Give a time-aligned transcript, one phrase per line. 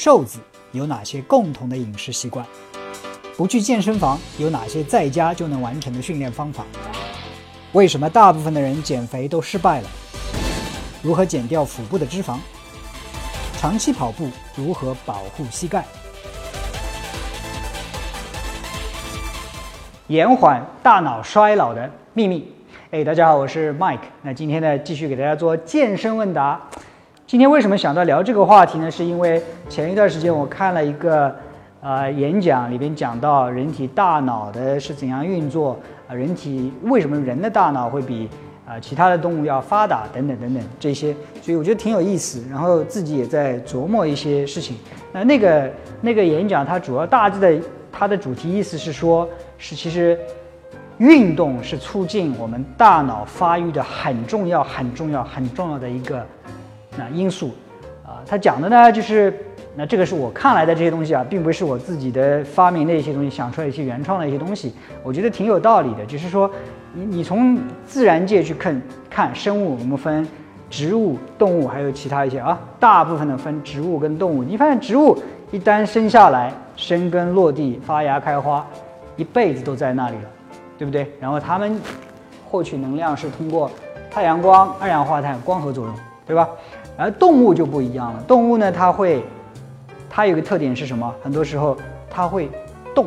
[0.00, 0.38] 瘦子
[0.70, 2.46] 有哪些共同的饮食习惯？
[3.36, 6.64] 不去健身房有哪些在家就能完成的训练方法？
[7.72, 9.88] 为什么大部分的人减肥都失败了？
[11.02, 12.38] 如何减掉腹部的脂肪？
[13.56, 15.84] 长期跑步如何保护膝盖？
[20.06, 22.54] 延缓大脑衰老的秘密。
[22.92, 23.98] 哎，大家好，我是 Mike。
[24.22, 26.70] 那今天呢，继续给大家做健身问答。
[27.28, 28.90] 今天为什么想到聊这个话题呢？
[28.90, 31.30] 是因为前一段时间我看了一个
[31.82, 38.30] 呃演讲，里边讲到人体大脑的是怎样运作，啊，人体为什么人的大脑会比
[38.66, 42.42] 啊其他的动物要发达等等等等这些，所以我觉得挺有意思。
[42.50, 44.78] 然后自己也在琢磨一些事情。
[45.12, 47.60] 那那个那个演讲，它主要大致的
[47.92, 50.18] 它的主题意思是说，是其实
[50.96, 56.24] 运动是促进我们大脑发育的很重要、很重要、很重要的一个。
[56.98, 57.52] 那因素，
[58.04, 59.32] 啊，他讲的呢，就是
[59.76, 66.04] 那这个是我看来的这些东西啊，并不是我自己的发明的一些东西，想出来一些原创的一些东西，我觉得挺有道理的。
[66.04, 66.50] 就是说，
[66.92, 70.26] 你你从自然界去看看生物，我们分
[70.68, 74.42] 植物、动物，还有其他一些啊，大部分的分植物跟动物。
[74.42, 75.16] 你发现植物
[75.50, 78.66] 一旦生下来，生根落地、发芽开花，
[79.16, 80.30] 一辈子都在那里了，
[80.76, 81.06] 对不对？
[81.20, 81.80] 然后它们
[82.48, 83.70] 获取能量是通过
[84.10, 85.94] 太阳光、二氧化碳光合作用，
[86.28, 86.48] 对吧？
[86.96, 89.24] 而动物就不一样了，动物呢，它会，
[90.10, 91.12] 它有个特点是什么？
[91.22, 91.76] 很多时候
[92.10, 92.50] 它会
[92.94, 93.06] 动，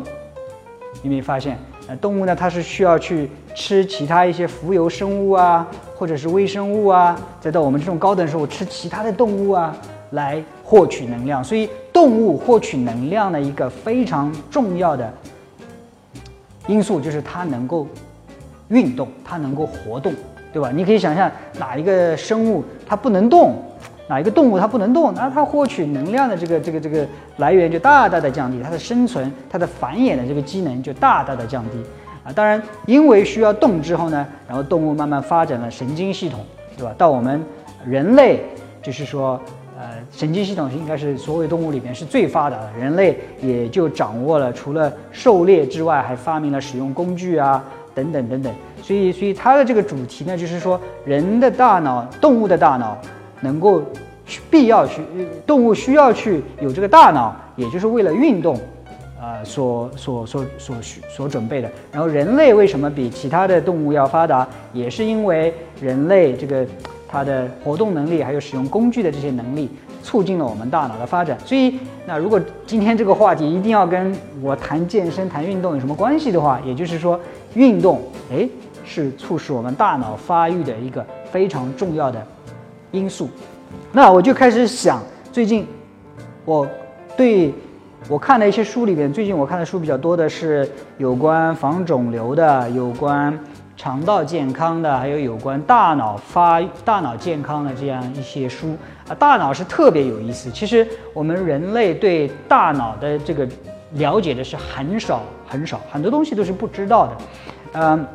[1.03, 1.57] 你没发现？
[1.87, 9.75] 呃，动物呢，它是需要去吃其他一些浮游生物啊，或者是微生物啊，再到我们这种高等生物吃其他的动物啊，
[10.11, 11.43] 来获取能量。
[11.43, 15.11] 所以，动物获取能量的一个非常重要的
[16.67, 17.87] 因素就是它能够
[18.69, 20.13] 运动，它能够活动，
[20.51, 20.71] 对吧？
[20.73, 23.55] 你可以想象哪一个生物它不能动？
[24.07, 27.07] 哪一个动物它不能动，那它获取能量的这个这个这个
[27.37, 31.77] 来源就大大的降低，它的生存、它的繁衍的这个机能就大大的降低
[32.25, 32.27] 啊。
[32.33, 36.41] 当然，因为需要动之后呢，然后动物慢慢发展了神经系统，
[36.75, 36.93] 对吧？
[36.97, 37.41] 到我们
[37.85, 38.43] 人类，
[38.81, 39.39] 就是说，
[39.79, 47.63] 呃，神经系统应该是所有动物里面是最发达的，人类也就掌握了，除了狩猎之外，还发明了使用工具啊，
[47.95, 48.53] 等等等等。
[48.81, 52.97] 所以，所以它的这个主题呢，就是说人的大脑、动物的大脑。
[53.43, 53.81] 能够
[54.51, 55.01] 必要去
[55.47, 58.55] 动物需要去有这个大脑，也就是为了运动，
[59.19, 61.67] 啊，所所所所需所准备的。
[61.91, 66.63] 然后人类为什么比其他的动物要发达，也是因为人类这个
[67.11, 69.69] 它的活动能力还有使用工具的这些能力，
[70.01, 71.37] 促进了我们大脑的发展。
[71.45, 77.19] 所以，那如果今天这个话题一定要跟我谈健身、谈运动有什么关系的话，也就是说，
[77.53, 78.01] 运动
[78.31, 78.47] 哎
[78.85, 82.25] 是促使我们大脑发育的一个非常重要的。
[82.91, 83.29] 因素，
[83.91, 85.01] 那我就开始想，
[85.31, 85.65] 最近
[86.43, 86.67] 我
[87.15, 87.53] 对
[88.09, 93.37] 我看的一些书里边，最近我看的书比较多的是有关防肿瘤的，有关
[93.81, 98.77] 肠道健康的，还有有关大脑发大脑健康的这样一些书
[99.07, 99.15] 啊。
[99.15, 103.47] 大脑是特别有意思，其实我们人类对大脑的这个
[103.93, 107.17] 了解的是很少很少，很多东西都是不知道的，
[107.73, 108.05] 嗯，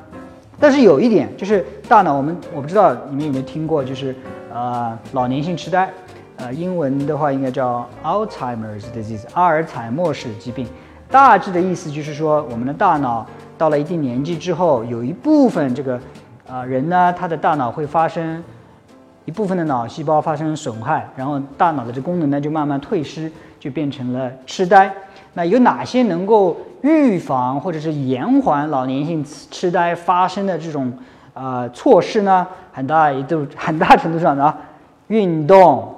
[0.61, 4.15] 但是有一点就是大脑，我们我不知道你们有没有听过，就是。
[4.55, 5.91] 呃，老年性痴呆，
[6.37, 10.67] 呃，英文的话应该叫 Alzheimer's disease，阿尔采默氏疾病。
[11.11, 13.27] 大致的意思就是说，我们的大脑
[13.59, 16.01] 到了一定年纪之后，有一部分这个
[16.49, 18.43] 啊人呢，他的大脑会发生
[19.25, 24.93] 一部分的脑细胞发生损害，然后大脑的这功能呢就慢慢退失，就变成了痴呆。
[25.35, 30.93] 那有哪些能够预防或者是延缓老年性痴呆发生的这种？
[31.37, 34.57] 啊，措施呢，很大一度很大程度上呢，
[35.09, 35.95] 运动、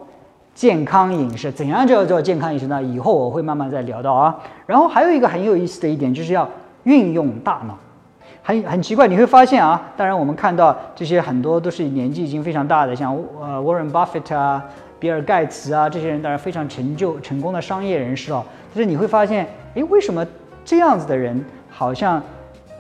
[0.53, 2.83] 健康饮食，怎样叫做健康饮食呢？
[2.83, 4.37] 以后我会慢慢再聊到啊。
[4.67, 6.51] 然后还有一个很有意思的一点，就是要
[6.85, 7.79] 运用大脑。
[8.43, 14.65] 很很奇怪，你会发现啊，当然我们看到这些很多都是年纪已经非常大的，像呃沃伦·巴菲特啊、
[14.99, 18.45] 比尔·盖茨啊这些人，当然非常成就、成功的商业人士哦。
[18.75, 20.27] 但是你会发现，哎，为什么
[20.65, 22.23] 这样子的人好像，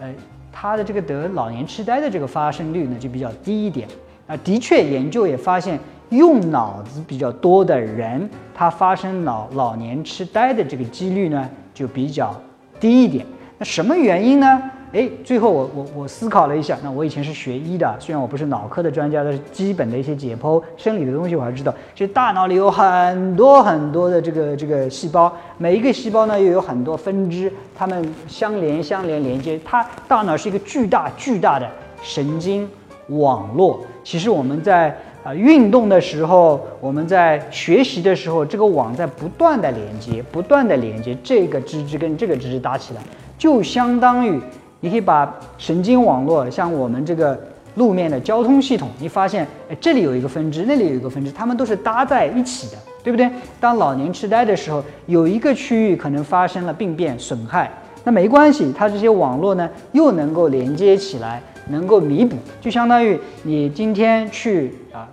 [0.00, 0.12] 呃？
[0.60, 3.86] 他的这个得老年痴呆的这个发生率呢就比较低一点
[4.26, 5.78] 啊，的确研究也发现，
[6.08, 12.34] 用脑子比较多的人，他发生老老年痴呆的这个几率呢就比较
[12.80, 13.24] 低一点。
[13.58, 14.62] 那什么原因呢？
[14.92, 21.74] 哎，最后我我我思考了一下，那我以前是学医的，虽然我不是脑科的专家，但是基本的一些解剖生理的东西我还知道。
[21.94, 29.60] 其实大脑里有很多很多的这个这个细胞，每一个细胞呢又有很多分支，它们相连相连连接。
[29.64, 31.68] 它大脑是一个巨大巨大的
[32.00, 32.66] 神经
[33.08, 33.80] 网络。
[34.04, 43.02] 其实我们在啊运动的时候，我们在学习的时候，这个网在不断的连接，不断的连接，这个支支跟这个支支搭起来，
[43.38, 44.38] 就相当于
[44.80, 47.38] 你可以把神经网络像我们这个
[47.76, 53.30] 路面的交通系统，你发现哎这里有一个分支，那里有一个分支，它们都是搭在一起的，对不对？
[53.60, 57.70] 当老年痴呆的时候，有一个区域可能发生了病变损害。
[58.04, 65.06] 那没关系，它这些网络呢又能够连接起来，能够弥补，就相当于你今天去啊，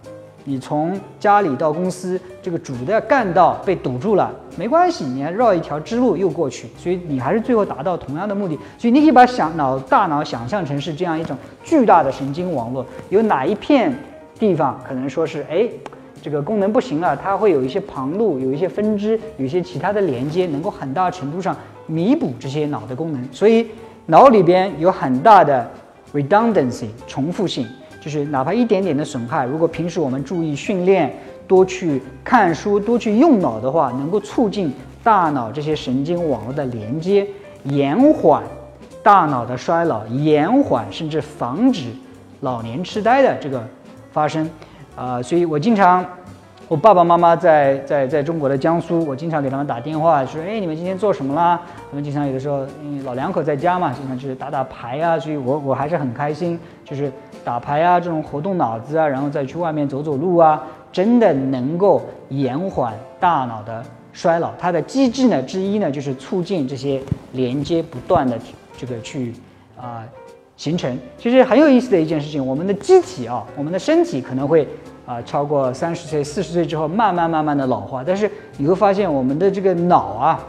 [0.45, 8.57] 你从家里到公司这个主的干道被堵住了，没关系，你还绕一条支路又过去，所以你还是最后达到同样的目的。
[8.77, 13.93] 所以你可以把想脑大脑想象成是这样一种巨大的神经网络，有哪一片
[14.39, 15.67] 地方可能说是哎。
[16.21, 21.55] 这个功能不行了，它会有一些旁路，有一些分支，有一些其他的连接，能够很大程度上
[21.85, 23.23] 弥补这些脑的功能。
[23.31, 23.67] 所以
[24.07, 25.69] 脑里边有很大的
[26.11, 27.67] redundancy 重复性，
[28.05, 31.11] 就是哪怕一点点的损害，如果平时我们注意训练，
[31.47, 34.71] 多去看书，多去用脑的话，能够促进
[35.03, 37.25] 大脑这些神经网络的连接，
[37.63, 38.43] 延缓
[39.01, 41.85] 大脑的衰老，延缓甚至防止
[42.41, 43.67] 老年痴呆的这个
[44.11, 44.47] 发生。
[44.95, 46.05] 啊，所以我经常，
[46.67, 51.59] 我爸爸妈妈在在在中国的江苏，我经常给他们打电话，说，哎，你们今天做什么啦？
[51.89, 57.11] 他们经常有的时候，因为老两口在家嘛，经常就是打打牌啊，所以我我还是很开心，就是
[57.45, 60.61] 打牌啊，这种活动脑子啊，然后再去外面走走路啊，
[60.91, 64.51] 真的能够延缓大脑的衰老。
[64.57, 66.99] 它的机制呢之一呢，就是促进这些
[67.33, 68.37] 连接不断的
[68.75, 69.33] 这个去
[69.79, 70.03] 啊。
[70.57, 74.65] 形成其实很有意思的一件事情，我们的机体啊，我们的身体可能会
[75.05, 80.39] 啊超过三十岁、四十岁之后慢慢慢慢的老化，但是你会发现我们的这个脑啊，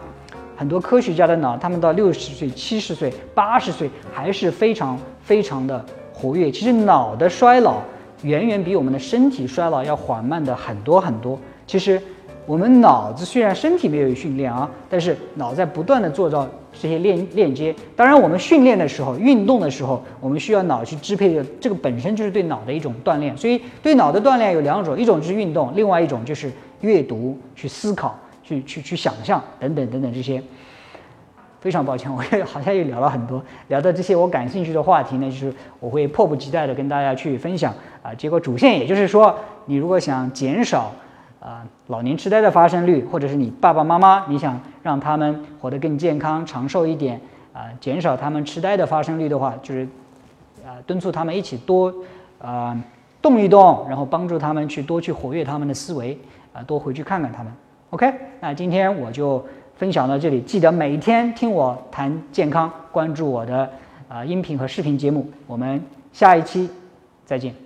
[0.57, 5.85] 很多科学家的脑，他们到六十岁、七十岁、八十岁还是非常非常的
[6.17, 6.51] 活跃。
[6.51, 7.83] 其实脑的衰老
[8.23, 11.39] 远远比我们的身体衰老要缓慢的很多很多。
[11.67, 12.01] 其实。
[12.49, 17.75] 我们脑子虽然身体没有训练啊，但是脑在不断的做到这些链链接。
[17.97, 23.37] 当然，我们训练的时候、运动的时候，我们需要脑去支配的，这个本身就是对脑的一种锻炼。
[23.37, 26.53] 所以，对脑的锻炼有两种，一种就是运动，另外一种就是
[26.83, 30.41] 阅读、去思考、去去去想象等等等等这些。
[31.67, 37.75] 非常抱歉，我也 好像也聊了很多，聊到这些我感兴趣的话题呢，就是我会迫不及待的跟大家去分享
[38.05, 38.15] 啊。
[38.15, 39.35] 结果主线也就是说，
[39.65, 40.93] 你如果想减少。
[41.39, 47.21] 啊，老年痴呆的发生率，或者是你爸爸妈妈，你想让他们活得更健康、长寿一点，
[47.53, 49.87] 啊，减少他们痴呆的发生率的话，就是，
[50.65, 51.95] 啊，敦促他们一起多，
[52.41, 52.77] 啊，
[53.23, 56.19] 动一动，然后帮助他们去多去活跃他们的思维，
[56.53, 57.53] 啊，多回去看看他们。
[57.91, 59.45] OK，那今天我就
[59.77, 63.71] 分享到这里，记得每天听我谈健康，关注我的
[64.09, 65.81] 啊音频和视频节目，我们
[66.13, 66.69] 下一期
[67.25, 67.66] 再见。